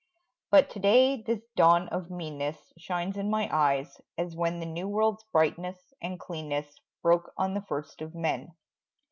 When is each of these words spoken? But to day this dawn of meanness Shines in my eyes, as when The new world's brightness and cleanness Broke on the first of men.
But 0.49 0.71
to 0.71 0.79
day 0.79 1.21
this 1.21 1.43
dawn 1.55 1.87
of 1.89 2.09
meanness 2.09 2.73
Shines 2.75 3.17
in 3.17 3.29
my 3.29 3.47
eyes, 3.55 4.01
as 4.17 4.35
when 4.35 4.59
The 4.59 4.65
new 4.65 4.87
world's 4.87 5.25
brightness 5.25 5.93
and 6.01 6.19
cleanness 6.19 6.79
Broke 7.03 7.31
on 7.37 7.53
the 7.53 7.61
first 7.61 8.01
of 8.01 8.15
men. 8.15 8.53